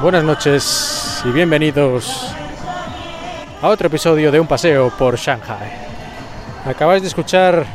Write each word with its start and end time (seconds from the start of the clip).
Buenas 0.00 0.22
noches 0.22 1.22
y 1.24 1.30
bienvenidos 1.30 2.28
a 3.60 3.66
otro 3.66 3.88
episodio 3.88 4.30
de 4.30 4.38
Un 4.38 4.46
paseo 4.46 4.92
por 4.96 5.16
Shanghai. 5.16 5.72
Acabáis 6.64 7.02
de 7.02 7.08
escuchar 7.08 7.66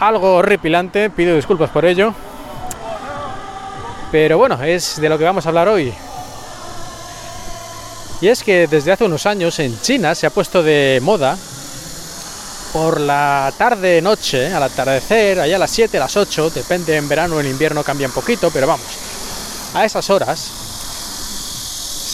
algo 0.00 0.36
horripilante, 0.36 1.10
pido 1.10 1.36
disculpas 1.36 1.68
por 1.68 1.84
ello. 1.84 2.14
Pero 4.10 4.38
bueno, 4.38 4.62
es 4.62 4.98
de 4.98 5.10
lo 5.10 5.18
que 5.18 5.24
vamos 5.24 5.44
a 5.44 5.50
hablar 5.50 5.68
hoy. 5.68 5.92
Y 8.22 8.28
es 8.28 8.42
que 8.42 8.66
desde 8.66 8.92
hace 8.92 9.04
unos 9.04 9.26
años 9.26 9.58
en 9.58 9.78
China 9.82 10.14
se 10.14 10.26
ha 10.26 10.30
puesto 10.30 10.62
de 10.62 11.00
moda 11.02 11.36
por 12.72 12.98
la 12.98 13.52
tarde 13.58 14.00
noche, 14.00 14.54
al 14.54 14.62
atardecer, 14.62 15.38
allá 15.38 15.56
a 15.56 15.58
las 15.58 15.70
7, 15.70 15.98
a 15.98 16.00
las 16.00 16.16
8, 16.16 16.48
depende 16.48 16.96
en 16.96 17.06
verano 17.08 17.36
o 17.36 17.40
en 17.40 17.46
invierno 17.46 17.84
cambia 17.84 18.06
un 18.06 18.12
poquito, 18.14 18.50
pero 18.50 18.66
vamos, 18.66 19.13
a 19.74 19.84
esas 19.84 20.08
horas 20.08 20.50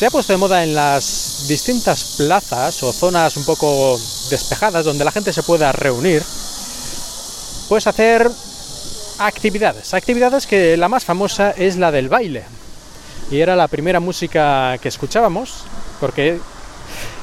se 0.00 0.06
ha 0.06 0.10
puesto 0.10 0.32
de 0.32 0.38
moda 0.38 0.64
en 0.64 0.74
las 0.74 1.44
distintas 1.46 2.16
plazas 2.16 2.82
o 2.82 2.90
zonas 2.90 3.36
un 3.36 3.44
poco 3.44 4.00
despejadas 4.30 4.84
donde 4.84 5.04
la 5.04 5.12
gente 5.12 5.30
se 5.30 5.42
pueda 5.42 5.72
reunir, 5.72 6.22
pues 7.68 7.86
hacer 7.86 8.30
actividades, 9.18 9.92
actividades 9.92 10.46
que 10.46 10.78
la 10.78 10.88
más 10.88 11.04
famosa 11.04 11.50
es 11.50 11.76
la 11.76 11.90
del 11.90 12.08
baile. 12.08 12.44
Y 13.30 13.40
era 13.40 13.54
la 13.56 13.68
primera 13.68 14.00
música 14.00 14.78
que 14.78 14.88
escuchábamos, 14.88 15.64
porque 16.00 16.40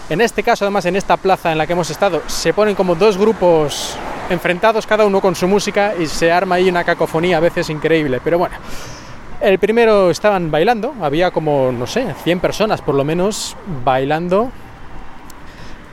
en 0.10 0.22
este 0.22 0.44
caso, 0.44 0.64
además, 0.64 0.86
en 0.86 0.96
esta 0.96 1.18
plaza 1.18 1.52
en 1.52 1.58
la 1.58 1.66
que 1.66 1.74
hemos 1.74 1.90
estado, 1.90 2.22
se 2.28 2.54
ponen 2.54 2.76
como 2.76 2.96
dos 2.96 3.18
grupos 3.18 3.96
enfrentados, 4.30 4.86
cada 4.86 5.06
uno 5.06 5.20
con 5.20 5.36
su 5.36 5.48
música, 5.48 5.96
y 6.00 6.06
se 6.06 6.32
arma 6.32 6.56
ahí 6.56 6.70
una 6.70 6.84
cacofonía 6.84 7.38
a 7.38 7.42
veces 7.42 7.70
increíble. 7.70 8.22
Pero 8.24 8.38
bueno, 8.38 8.56
el 9.42 9.60
primero 9.60 10.10
estaban 10.10 10.50
bailando, 10.52 10.94
había 11.02 11.32
como, 11.32 11.72
no 11.72 11.88
sé, 11.88 12.14
100 12.24 12.40
personas 12.40 12.82
por 12.82 12.96
lo 12.96 13.04
menos 13.04 13.56
bailando 13.84 14.52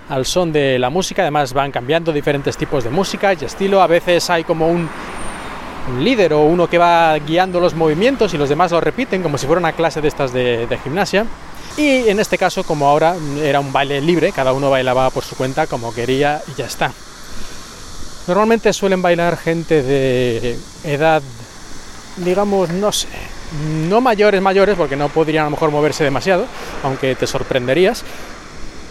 al 0.09 0.27
son 0.27 0.53
de 0.53 0.79
la 0.79 0.91
música. 0.91 1.23
Además, 1.23 1.53
van 1.53 1.71
cambiando 1.71 2.13
diferentes 2.13 2.57
tipos 2.57 2.85
de 2.85 2.91
música 2.91 3.33
y 3.35 3.45
estilo. 3.45 3.83
A 3.83 3.87
veces 3.87 4.29
hay 4.31 4.45
como 4.45 4.69
un, 4.69 4.89
líder 6.01 6.33
o 6.33 6.43
uno 6.43 6.67
que 6.67 6.79
va 6.79 7.15
guiando 7.19 7.61
los 7.61 7.75
movimientos 7.75 8.33
y 8.33 8.39
los 8.39 8.49
demás 8.49 8.73
lo 8.73 8.81
repiten, 8.81 9.23
como 9.23 9.37
si 9.37 9.47
fuera 9.47 9.61
una 9.61 9.73
clase 9.73 10.01
de 10.01 10.09
estas 10.09 10.33
de 10.33 10.79
gimnasia. 10.83 11.27
Y 11.77 12.09
en 12.09 12.21
este 12.21 12.39
caso, 12.39 12.63
como 12.63 12.89
ahora 12.89 13.17
era 13.43 13.59
un 13.59 13.73
baile 13.73 14.01
libre, 14.01 14.31
cada 14.31 14.53
uno 14.53 14.71
bailaba 14.71 15.11
por 15.11 15.25
su 15.25 15.37
cuenta 15.37 15.67
como 15.67 15.93
quería 15.93 16.41
y 16.47 16.59
ya 16.59 16.67
está. 16.67 16.93
Normalmente 18.29 18.73
suelen 18.73 19.03
bailar 19.03 19.37
gente 19.37 19.83
de 19.83 20.57
edad, 20.85 21.21
digamos, 22.17 22.71
no 22.71 22.93
sé, 22.93 23.09
no 23.89 24.01
mayores 24.01 24.41
mayores, 24.41 24.77
porque 24.77 24.97
no 24.97 25.09
podrían 25.09 25.43
a 25.43 25.47
lo 25.47 25.51
mejor 25.53 25.71
moverse 25.71 26.05
demasiado, 26.05 26.47
aunque 26.83 27.15
te 27.15 27.27
sorprenderías, 27.27 28.05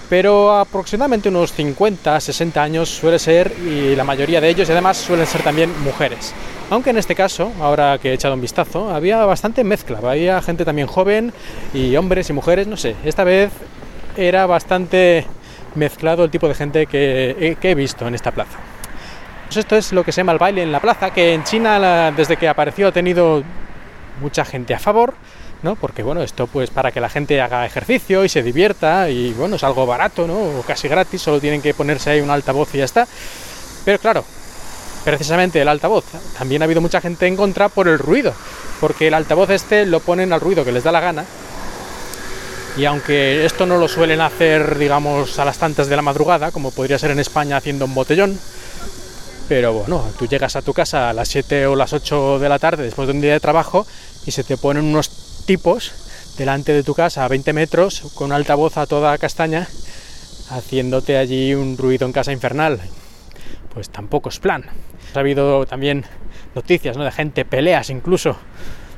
pero 0.10 0.56
aproximadamente 0.56 1.30
unos 1.30 1.54
50, 1.54 2.20
60 2.20 2.62
años 2.62 2.90
suele 2.90 3.20
ser, 3.20 3.54
y 3.66 3.96
la 3.96 4.04
mayoría 4.04 4.40
de 4.42 4.50
ellos, 4.50 4.70
y 4.70 4.72
además 4.72 4.98
suelen 4.98 5.26
ser 5.26 5.42
también 5.42 5.72
mujeres. 5.84 6.34
Aunque 6.70 6.92
en 6.92 6.98
este 6.98 7.16
caso, 7.16 7.52
ahora 7.60 7.98
que 7.98 8.12
he 8.12 8.14
echado 8.14 8.34
un 8.36 8.42
vistazo, 8.42 8.94
había 8.94 9.26
bastante 9.26 9.64
mezcla, 9.64 10.00
había 10.04 10.42
gente 10.42 10.66
también 10.66 10.88
joven 10.88 11.34
y 11.74 11.96
hombres 11.96 12.30
y 12.30 12.34
mujeres, 12.34 12.68
no 12.68 12.78
sé, 12.78 12.96
esta 13.06 13.24
vez 13.24 13.52
era 14.16 14.46
bastante 14.46 15.26
mezclado 15.76 16.24
el 16.24 16.30
tipo 16.30 16.48
de 16.48 16.54
gente 16.54 16.86
que 16.86 17.36
he, 17.40 17.56
que 17.56 17.72
he 17.72 17.76
visto 17.76 18.08
en 18.08 18.16
esta 18.16 18.32
plaza. 18.32 18.60
Pues 19.48 19.58
esto 19.58 19.76
es 19.76 19.92
lo 19.92 20.04
que 20.04 20.12
se 20.12 20.22
llama 20.22 20.34
el 20.34 20.40
baile 20.40 20.64
en 20.64 20.72
la 20.72 20.80
plaza, 20.80 21.12
que 21.12 21.34
en 21.34 21.44
China 21.44 22.12
desde 22.12 22.38
que 22.38 22.48
apareció 22.48 22.88
ha 22.88 22.92
tenido 22.92 23.44
mucha 24.22 24.46
gente 24.46 24.74
a 24.74 24.80
favor, 24.80 25.14
¿no? 25.62 25.76
Porque 25.76 26.04
bueno, 26.04 26.22
esto 26.22 26.48
pues 26.48 26.70
para 26.70 26.92
que 26.92 27.02
la 27.02 27.10
gente 27.10 27.42
haga 27.42 27.66
ejercicio 27.66 28.24
y 28.26 28.30
se 28.30 28.44
divierta 28.44 29.10
y 29.10 29.32
bueno, 29.34 29.56
es 29.56 29.64
algo 29.64 29.86
barato, 29.86 30.28
¿no? 30.28 30.60
O 30.60 30.64
casi 30.66 30.88
gratis, 30.88 31.22
solo 31.22 31.40
tienen 31.40 31.62
que 31.62 31.74
ponerse 31.74 32.12
ahí 32.12 32.22
un 32.22 32.30
altavoz 32.30 32.74
y 32.76 32.80
ya 32.80 32.86
está. 32.86 33.08
Pero 33.86 34.00
claro, 34.00 34.26
precisamente 35.04 35.62
el 35.62 35.68
altavoz. 35.68 36.06
También 36.38 36.62
ha 36.62 36.66
habido 36.66 36.82
mucha 36.82 37.02
gente 37.02 37.28
en 37.28 37.36
contra 37.36 37.70
por 37.70 37.88
el 37.88 38.00
ruido, 38.00 38.34
porque 38.80 39.08
el 39.08 39.14
altavoz 39.14 39.50
este 39.50 39.86
lo 39.86 40.00
ponen 40.00 40.34
al 40.34 40.42
ruido 40.42 40.66
que 40.66 40.72
les 40.72 40.84
da 40.84 40.92
la 40.92 41.00
gana. 41.00 41.26
Y 42.76 42.86
aunque 42.86 43.46
esto 43.46 43.68
no 43.68 43.78
lo 43.78 43.88
suelen 43.88 44.20
hacer, 44.20 44.80
digamos, 44.80 45.38
a 45.38 45.46
las 45.46 45.60
tantas 45.60 45.88
de 45.88 45.96
la 45.96 46.02
madrugada, 46.02 46.52
como 46.52 46.72
podría 46.72 46.98
ser 46.98 47.12
en 47.12 47.20
España 47.20 47.58
haciendo 47.58 47.86
un 47.86 47.94
botellón, 47.94 48.40
pero 49.48 49.74
bueno, 49.74 50.04
tú 50.18 50.28
llegas 50.28 50.56
a 50.56 50.62
tu 50.62 50.74
casa 50.74 51.10
a 51.10 51.14
las 51.14 51.28
7 51.28 51.68
o 51.68 51.76
las 51.76 51.94
8 51.94 52.40
de 52.40 52.50
la 52.50 52.60
tarde 52.60 52.84
después 52.84 53.08
de 53.08 53.14
un 53.14 53.22
día 53.22 53.34
de 53.34 53.40
trabajo 53.40 53.86
y 54.26 54.32
se 54.32 54.44
te 54.44 54.58
ponen 54.58 54.86
unos 54.86 55.44
tipos 55.46 55.92
delante 56.38 56.74
de 56.74 56.84
tu 56.84 56.96
casa 56.96 57.26
a 57.26 57.28
20 57.28 57.54
metros 57.54 58.04
con 58.16 58.32
altavoz 58.32 58.78
a 58.78 58.86
toda 58.86 59.18
castaña 59.18 59.68
haciéndote 60.50 61.18
allí 61.18 61.54
un 61.54 61.78
ruido 61.78 62.06
en 62.06 62.14
casa 62.14 62.32
infernal. 62.32 62.80
Pues 63.74 63.90
tampoco 63.90 64.30
es 64.30 64.40
plan. 64.40 64.66
Ha 65.16 65.20
habido 65.20 65.66
también 65.66 66.06
noticias 66.56 66.98
¿no? 66.98 67.04
de 67.04 67.12
gente, 67.12 67.46
peleas 67.46 67.90
incluso, 67.90 68.38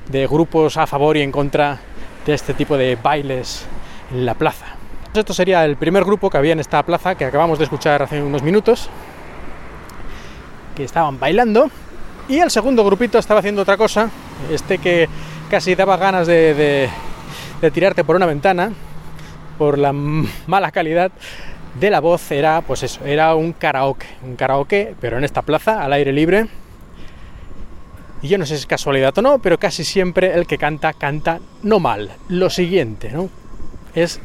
de 0.09 0.27
grupos 0.27 0.77
a 0.77 0.87
favor 0.87 1.17
y 1.17 1.21
en 1.21 1.31
contra 1.31 1.79
de 2.25 2.33
este 2.33 2.53
tipo 2.53 2.77
de 2.77 2.95
bailes 2.95 3.65
en 4.11 4.25
la 4.25 4.35
plaza. 4.35 4.65
Esto 5.13 5.33
sería 5.33 5.63
el 5.63 5.77
primer 5.77 6.03
grupo 6.03 6.29
que 6.29 6.37
había 6.37 6.53
en 6.53 6.59
esta 6.59 6.83
plaza 6.83 7.15
que 7.15 7.25
acabamos 7.25 7.57
de 7.57 7.63
escuchar 7.63 8.01
hace 8.01 8.21
unos 8.21 8.43
minutos, 8.43 8.89
que 10.75 10.83
estaban 10.83 11.19
bailando, 11.19 11.69
y 12.27 12.39
el 12.39 12.51
segundo 12.51 12.83
grupito 12.83 13.17
estaba 13.17 13.39
haciendo 13.39 13.61
otra 13.61 13.77
cosa, 13.77 14.09
este 14.51 14.77
que 14.79 15.07
casi 15.49 15.75
daba 15.75 15.97
ganas 15.97 16.27
de, 16.27 16.89
de, 17.61 17.71
tirarte 17.71 18.03
por 18.03 18.15
una 18.15 18.25
ventana, 18.25 18.71
por 19.57 19.77
la 19.77 19.93
mala 19.93 20.71
calidad 20.71 21.11
de 21.79 21.89
la 21.89 21.99
voz 21.99 22.31
era, 22.31 22.61
pues 22.61 22.83
eso, 22.83 23.03
era 23.05 23.35
un 23.35 23.53
karaoke, 23.53 24.07
un 24.23 24.35
karaoke, 24.35 24.95
pero 24.99 25.17
en 25.17 25.23
esta 25.23 25.41
plaza, 25.41 25.83
al 25.83 25.93
aire 25.93 26.13
libre. 26.13 26.47
Y 28.21 28.27
yo 28.27 28.37
no 28.37 28.45
sé 28.45 28.55
si 28.55 28.61
es 28.61 28.65
casualidad 28.65 29.15
o 29.17 29.21
no, 29.21 29.39
pero 29.39 29.59
casi 29.59 29.83
siempre 29.83 30.33
el 30.33 30.47
que 30.47 30.57
canta, 30.57 30.93
canta 30.93 31.39
no 31.63 31.79
mal. 31.79 32.11
Lo 32.29 32.49
siguiente, 32.49 33.11
¿no? 33.11 33.29
Es 33.93 34.19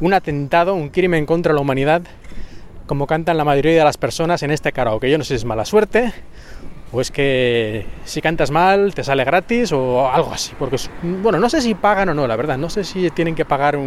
un 0.00 0.14
atentado, 0.14 0.74
un 0.74 0.90
crimen 0.90 1.26
contra 1.26 1.52
la 1.52 1.60
humanidad, 1.60 2.02
como 2.86 3.06
cantan 3.06 3.36
la 3.36 3.44
mayoría 3.44 3.78
de 3.78 3.84
las 3.84 3.96
personas 3.96 4.42
en 4.42 4.50
este 4.50 4.72
karaoke. 4.72 5.10
Yo 5.10 5.18
no 5.18 5.24
sé 5.24 5.28
si 5.28 5.34
es 5.34 5.44
mala 5.44 5.64
suerte, 5.64 6.12
o 6.92 7.00
es 7.00 7.10
que 7.10 7.86
si 8.04 8.20
cantas 8.20 8.50
mal 8.50 8.94
te 8.94 9.04
sale 9.04 9.24
gratis, 9.24 9.72
o 9.72 10.10
algo 10.10 10.32
así. 10.32 10.52
Porque, 10.58 10.76
bueno, 11.02 11.38
no 11.38 11.48
sé 11.48 11.60
si 11.60 11.74
pagan 11.74 12.10
o 12.10 12.14
no, 12.14 12.26
la 12.26 12.36
verdad. 12.36 12.58
No 12.58 12.70
sé 12.70 12.84
si 12.84 13.10
tienen 13.10 13.34
que 13.34 13.44
pagar 13.44 13.78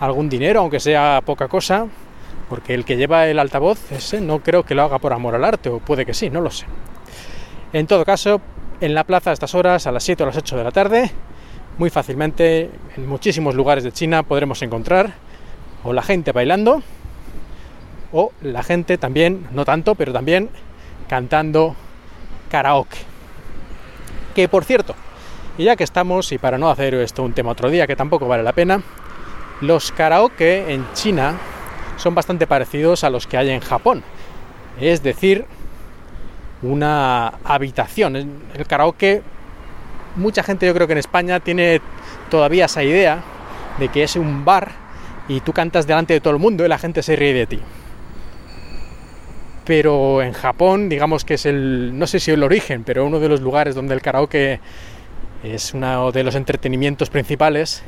algún 0.00 0.28
dinero, 0.28 0.60
aunque 0.60 0.80
sea 0.80 1.20
poca 1.24 1.48
cosa, 1.48 1.86
porque 2.48 2.74
el 2.74 2.84
que 2.84 2.96
lleva 2.96 3.26
el 3.26 3.38
altavoz 3.38 3.92
ese 3.92 4.20
no 4.20 4.40
creo 4.40 4.64
que 4.64 4.74
lo 4.74 4.82
haga 4.82 4.98
por 4.98 5.12
amor 5.12 5.34
al 5.34 5.44
arte, 5.44 5.68
o 5.68 5.78
puede 5.78 6.06
que 6.06 6.14
sí, 6.14 6.30
no 6.30 6.40
lo 6.40 6.50
sé. 6.50 6.66
En 7.72 7.86
todo 7.86 8.04
caso, 8.04 8.40
en 8.80 8.94
la 8.94 9.04
plaza 9.04 9.30
a 9.30 9.32
estas 9.32 9.54
horas, 9.54 9.86
a 9.86 9.92
las 9.92 10.02
7 10.04 10.22
o 10.22 10.26
las 10.26 10.36
8 10.36 10.56
de 10.56 10.64
la 10.64 10.70
tarde, 10.70 11.10
muy 11.76 11.90
fácilmente 11.90 12.70
en 12.96 13.06
muchísimos 13.06 13.54
lugares 13.54 13.84
de 13.84 13.92
China 13.92 14.22
podremos 14.22 14.62
encontrar 14.62 15.12
o 15.84 15.92
la 15.92 16.02
gente 16.02 16.32
bailando 16.32 16.82
o 18.12 18.32
la 18.42 18.62
gente 18.62 18.98
también, 18.98 19.46
no 19.52 19.64
tanto, 19.64 19.94
pero 19.94 20.12
también 20.12 20.48
cantando 21.08 21.74
karaoke. 22.50 22.98
Que 24.34 24.48
por 24.48 24.64
cierto, 24.64 24.94
y 25.56 25.64
ya 25.64 25.76
que 25.76 25.84
estamos, 25.84 26.30
y 26.32 26.38
para 26.38 26.58
no 26.58 26.70
hacer 26.70 26.94
esto 26.94 27.22
un 27.22 27.32
tema 27.32 27.50
otro 27.50 27.70
día, 27.70 27.86
que 27.86 27.96
tampoco 27.96 28.28
vale 28.28 28.42
la 28.42 28.52
pena, 28.52 28.82
los 29.60 29.90
karaoke 29.92 30.72
en 30.72 30.86
China 30.92 31.34
son 31.96 32.14
bastante 32.14 32.46
parecidos 32.46 33.02
a 33.02 33.10
los 33.10 33.26
que 33.26 33.36
hay 33.36 33.50
en 33.50 33.60
Japón. 33.60 34.04
Es 34.80 35.02
decir, 35.02 35.46
una 36.62 37.28
habitación. 37.44 38.16
El 38.16 38.66
karaoke, 38.66 39.22
mucha 40.16 40.42
gente 40.42 40.66
yo 40.66 40.74
creo 40.74 40.86
que 40.86 40.92
en 40.92 41.00
España 41.00 41.40
tiene 41.40 41.80
todavía 42.30 42.66
esa 42.66 42.84
idea 42.84 43.22
de 43.78 43.88
que 43.88 44.04
es 44.04 44.16
un 44.16 44.44
bar 44.44 44.70
y 45.28 45.40
tú 45.40 45.52
cantas 45.52 45.86
delante 45.86 46.14
de 46.14 46.20
todo 46.20 46.32
el 46.32 46.38
mundo 46.38 46.64
y 46.64 46.68
la 46.68 46.78
gente 46.78 47.02
se 47.02 47.16
ríe 47.16 47.34
de 47.34 47.46
ti. 47.46 47.60
Pero 49.68 50.22
en 50.22 50.32
Japón, 50.32 50.88
digamos 50.88 51.26
que 51.26 51.34
es 51.34 51.44
el, 51.44 51.98
no 51.98 52.06
sé 52.06 52.20
si 52.20 52.30
el 52.30 52.42
origen, 52.42 52.84
pero 52.84 53.04
uno 53.04 53.20
de 53.20 53.28
los 53.28 53.42
lugares 53.42 53.74
donde 53.74 53.92
el 53.92 54.00
karaoke 54.00 54.60
es 55.44 55.74
uno 55.74 56.10
de 56.10 56.24
los 56.24 56.36
entretenimientos 56.36 57.10
principales, 57.10 57.82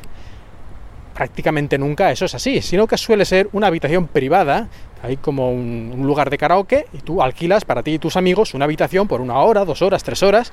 prácticamente 1.15 1.79
nunca 1.79 2.13
eso 2.13 2.27
es 2.27 2.35
así, 2.35 2.61
sino 2.61 2.87
que 2.87 2.99
suele 2.99 3.25
ser 3.25 3.49
una 3.53 3.69
habitación 3.69 4.09
privada, 4.09 4.69
hay 5.03 5.17
como 5.17 5.53
un, 5.53 5.95
un, 5.97 6.07
lugar 6.07 6.29
de 6.29 6.37
karaoke 6.37 6.85
y 6.93 6.99
tú 6.99 7.23
alquilas 7.23 7.65
para 7.65 7.83
ti 7.83 7.93
y 7.93 7.99
tus 7.99 8.19
amigos 8.19 8.53
una 8.53 8.67
habitación 8.67 9.09
por 9.09 9.23
una 9.23 9.39
hora, 9.39 9.65
dos 9.65 9.81
horas, 9.81 10.05
tres 10.05 10.23
horas 10.23 10.53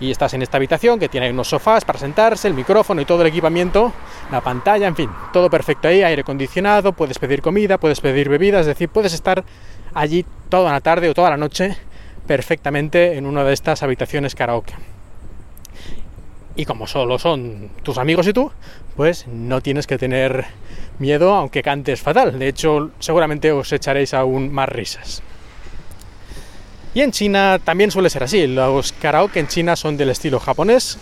y 0.00 0.10
estás 0.10 0.32
en 0.34 0.42
esta 0.42 0.56
habitación 0.56 0.98
que 0.98 1.08
tiene 1.08 1.30
unos 1.30 1.48
sofás 1.48 1.84
para 1.84 1.98
sentarse, 1.98 2.48
el 2.48 2.54
micrófono 2.54 3.02
y 3.02 3.04
todo 3.04 3.20
el 3.20 3.28
equipamiento, 3.28 3.92
la 4.32 4.40
pantalla, 4.40 4.88
en 4.88 4.96
fin, 4.96 5.10
todo 5.32 5.50
perfecto 5.50 5.88
ahí, 5.88 6.02
aire 6.02 6.22
acondicionado, 6.22 6.94
puedes 6.94 7.18
pedir 7.18 7.42
comida, 7.42 7.78
puedes 7.78 8.00
pedir 8.00 8.28
bebidas, 8.28 8.62
es 8.62 8.68
decir, 8.68 8.88
puedes 8.88 9.12
estar 9.12 9.44
allí 9.92 10.24
toda 10.48 10.72
la 10.72 10.80
tarde 10.80 11.10
o 11.10 11.14
toda 11.14 11.30
la 11.30 11.36
noche 11.36 11.76
perfectamente 12.26 13.16
en 13.18 13.26
una 13.26 13.44
de 13.44 13.52
estas 13.52 13.82
habitaciones 13.82 14.34
karaoke. 14.34 14.74
Y 16.56 16.64
como 16.64 16.86
solo 16.86 17.18
son 17.18 17.70
tus 17.82 17.98
amigos 17.98 18.26
y 18.26 18.32
tú, 18.32 18.50
pues 18.96 19.26
no 19.28 19.60
tienes 19.60 19.86
que 19.86 19.98
tener 19.98 20.46
miedo 20.98 21.34
aunque 21.34 21.62
cantes 21.62 22.00
fatal. 22.00 22.38
De 22.38 22.48
hecho, 22.48 22.90
seguramente 22.98 23.52
os 23.52 23.72
echaréis 23.72 24.14
aún 24.14 24.52
más 24.52 24.68
risas. 24.68 25.22
Y 26.94 27.02
en 27.02 27.12
China 27.12 27.60
también 27.62 27.90
suele 27.90 28.10
ser 28.10 28.24
así. 28.24 28.46
Los 28.46 28.92
karaoke 28.92 29.40
en 29.40 29.48
China 29.48 29.76
son 29.76 29.96
del 29.96 30.10
estilo 30.10 30.40
japonés. 30.40 30.98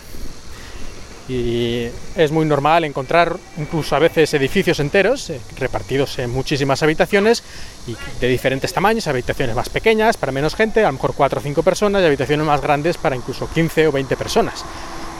Y 1.27 1.87
es 2.15 2.31
muy 2.31 2.43
normal 2.45 2.83
encontrar 2.85 3.37
incluso 3.57 3.95
a 3.95 3.99
veces 3.99 4.33
edificios 4.33 4.79
enteros 4.79 5.29
eh, 5.29 5.39
repartidos 5.59 6.17
en 6.17 6.31
muchísimas 6.31 6.81
habitaciones 6.81 7.43
y 7.85 7.95
de 8.19 8.27
diferentes 8.27 8.73
tamaños, 8.73 9.05
habitaciones 9.05 9.55
más 9.55 9.69
pequeñas 9.69 10.17
para 10.17 10.31
menos 10.31 10.55
gente, 10.55 10.83
a 10.83 10.87
lo 10.87 10.93
mejor 10.93 11.13
4 11.15 11.39
o 11.39 11.43
5 11.43 11.61
personas, 11.61 12.01
y 12.01 12.05
habitaciones 12.05 12.47
más 12.47 12.61
grandes 12.61 12.97
para 12.97 13.15
incluso 13.15 13.47
15 13.47 13.89
o 13.89 13.91
20 13.91 14.17
personas. 14.17 14.65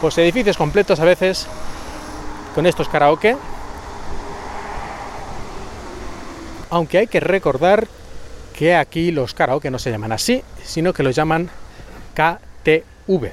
Pues 0.02 0.18
edificios 0.18 0.58
completos 0.58 1.00
a 1.00 1.06
veces 1.06 1.46
con 2.56 2.66
estos 2.66 2.90
karaoke. 2.90 3.38
Aunque 6.72 6.98
hay 6.98 7.08
que 7.08 7.20
recordar 7.20 7.88
que 8.60 8.76
aquí 8.76 9.12
los 9.12 9.34
karaoke 9.34 9.72
no 9.72 9.80
se 9.80 9.90
llaman 9.90 10.12
así, 10.12 10.44
sino 10.66 10.92
que 10.92 11.02
los 11.02 11.16
llaman 11.16 11.50
KTV. 12.14 13.32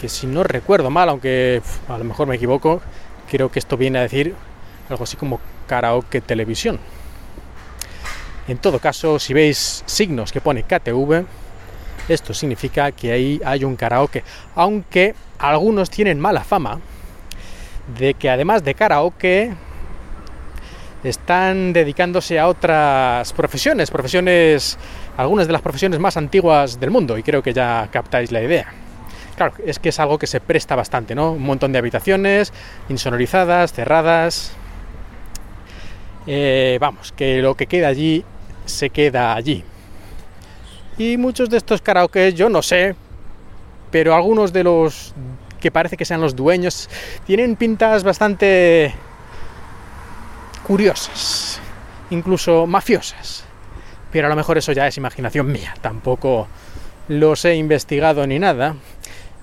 Que 0.00 0.08
si 0.08 0.28
no 0.28 0.44
recuerdo 0.44 0.88
mal, 0.88 1.08
aunque 1.08 1.60
a 1.88 1.98
lo 1.98 2.04
mejor 2.04 2.28
me 2.28 2.36
equivoco, 2.36 2.80
creo 3.28 3.50
que 3.50 3.58
esto 3.58 3.76
viene 3.76 3.98
a 3.98 4.02
decir 4.02 4.36
algo 4.88 5.02
así 5.02 5.16
como 5.16 5.40
karaoke 5.66 6.20
televisión. 6.20 6.78
En 8.46 8.58
todo 8.58 8.78
caso, 8.78 9.18
si 9.18 9.34
veis 9.34 9.82
signos 9.84 10.30
que 10.30 10.40
pone 10.40 10.62
KTV, 10.62 11.26
esto 12.08 12.32
significa 12.32 12.92
que 12.92 13.10
ahí 13.10 13.40
hay 13.44 13.64
un 13.64 13.74
karaoke. 13.74 14.22
Aunque 14.54 15.16
algunos 15.40 15.90
tienen 15.90 16.20
mala 16.20 16.44
fama 16.44 16.78
de 17.98 18.14
que 18.14 18.30
además 18.30 18.62
de 18.62 18.76
karaoke 18.76 19.52
están 21.02 21.72
dedicándose 21.72 22.38
a 22.38 22.48
otras 22.48 23.32
profesiones, 23.32 23.90
profesiones, 23.90 24.78
algunas 25.16 25.46
de 25.46 25.52
las 25.52 25.62
profesiones 25.62 25.98
más 25.98 26.16
antiguas 26.16 26.78
del 26.78 26.90
mundo, 26.90 27.16
y 27.16 27.22
creo 27.22 27.42
que 27.42 27.52
ya 27.52 27.88
captáis 27.90 28.32
la 28.32 28.42
idea. 28.42 28.72
Claro, 29.36 29.54
es 29.64 29.78
que 29.78 29.88
es 29.88 29.98
algo 29.98 30.18
que 30.18 30.26
se 30.26 30.40
presta 30.40 30.76
bastante, 30.76 31.14
¿no? 31.14 31.32
Un 31.32 31.42
montón 31.42 31.72
de 31.72 31.78
habitaciones, 31.78 32.52
insonorizadas, 32.90 33.72
cerradas. 33.72 34.52
Eh, 36.26 36.76
vamos, 36.80 37.12
que 37.12 37.40
lo 37.40 37.54
que 37.54 37.66
queda 37.66 37.88
allí 37.88 38.24
se 38.66 38.90
queda 38.90 39.34
allí. 39.34 39.64
Y 40.98 41.16
muchos 41.16 41.48
de 41.48 41.56
estos 41.56 41.80
karaoke, 41.80 42.34
yo 42.34 42.50
no 42.50 42.60
sé, 42.60 42.94
pero 43.90 44.14
algunos 44.14 44.52
de 44.52 44.64
los 44.64 45.14
que 45.58 45.70
parece 45.70 45.96
que 45.96 46.04
sean 46.04 46.20
los 46.20 46.36
dueños 46.36 46.90
tienen 47.26 47.56
pintas 47.56 48.04
bastante 48.04 48.94
curiosas, 50.70 51.58
incluso 52.10 52.64
mafiosas. 52.64 53.42
Pero 54.12 54.28
a 54.28 54.30
lo 54.30 54.36
mejor 54.36 54.56
eso 54.56 54.70
ya 54.70 54.86
es 54.86 54.96
imaginación 54.98 55.50
mía, 55.50 55.74
tampoco 55.80 56.46
los 57.08 57.44
he 57.44 57.56
investigado 57.56 58.24
ni 58.24 58.38
nada. 58.38 58.76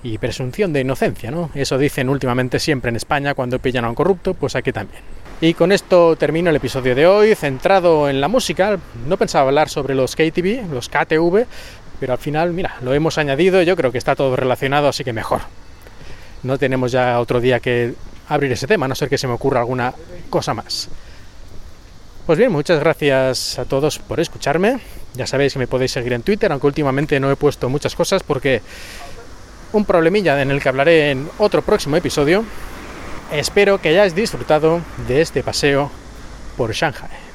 Y 0.02 0.16
presunción 0.16 0.72
de 0.72 0.80
inocencia, 0.80 1.30
¿no? 1.30 1.50
Eso 1.54 1.76
dicen 1.76 2.08
últimamente 2.08 2.58
siempre 2.58 2.88
en 2.88 2.96
España 2.96 3.34
cuando 3.34 3.58
pillan 3.58 3.84
a 3.84 3.90
un 3.90 3.94
corrupto, 3.94 4.32
pues 4.32 4.56
aquí 4.56 4.72
también. 4.72 5.02
Y 5.42 5.52
con 5.52 5.70
esto 5.70 6.16
termino 6.16 6.48
el 6.48 6.56
episodio 6.56 6.94
de 6.94 7.06
hoy, 7.06 7.34
centrado 7.34 8.08
en 8.08 8.22
la 8.22 8.28
música. 8.28 8.78
No 9.06 9.18
pensaba 9.18 9.48
hablar 9.48 9.68
sobre 9.68 9.94
los 9.94 10.16
KTV, 10.16 10.72
los 10.72 10.88
KTV, 10.88 11.44
pero 12.00 12.14
al 12.14 12.18
final, 12.18 12.54
mira, 12.54 12.76
lo 12.80 12.94
hemos 12.94 13.18
añadido, 13.18 13.60
yo 13.60 13.76
creo 13.76 13.92
que 13.92 13.98
está 13.98 14.16
todo 14.16 14.34
relacionado, 14.34 14.88
así 14.88 15.04
que 15.04 15.12
mejor. 15.12 15.42
No 16.42 16.56
tenemos 16.56 16.90
ya 16.90 17.20
otro 17.20 17.38
día 17.38 17.60
que 17.60 17.92
abrir 18.30 18.50
ese 18.50 18.66
tema, 18.66 18.86
a 18.86 18.88
no 18.88 18.94
ser 18.94 19.10
que 19.10 19.18
se 19.18 19.26
me 19.26 19.34
ocurra 19.34 19.60
alguna 19.60 19.92
cosa 20.30 20.54
más. 20.54 20.88
Pues 22.28 22.38
bien, 22.38 22.52
muchas 22.52 22.78
gracias 22.78 23.58
a 23.58 23.64
todos 23.64 23.98
por 24.00 24.20
escucharme. 24.20 24.80
Ya 25.14 25.26
sabéis 25.26 25.54
que 25.54 25.60
me 25.60 25.66
podéis 25.66 25.92
seguir 25.92 26.12
en 26.12 26.20
Twitter, 26.20 26.52
aunque 26.52 26.66
últimamente 26.66 27.18
no 27.20 27.30
he 27.30 27.36
puesto 27.36 27.70
muchas 27.70 27.96
cosas 27.96 28.22
porque 28.22 28.60
un 29.72 29.86
problemilla 29.86 30.42
en 30.42 30.50
el 30.50 30.60
que 30.60 30.68
hablaré 30.68 31.10
en 31.10 31.26
otro 31.38 31.62
próximo 31.62 31.96
episodio. 31.96 32.44
Espero 33.32 33.80
que 33.80 33.88
hayáis 33.88 34.14
disfrutado 34.14 34.82
de 35.08 35.22
este 35.22 35.42
paseo 35.42 35.90
por 36.58 36.70
Shanghai. 36.74 37.27